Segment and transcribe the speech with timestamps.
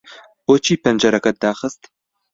[0.45, 1.81] بۆچی پەنجەرەکەت داخست؟